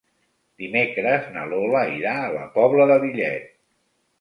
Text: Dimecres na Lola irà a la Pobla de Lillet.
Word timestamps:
Dimecres 0.61 1.27
na 1.35 1.43
Lola 1.51 1.83
irà 1.99 2.15
a 2.23 2.33
la 2.39 2.49
Pobla 2.59 2.89
de 2.93 2.99
Lillet. 3.05 3.57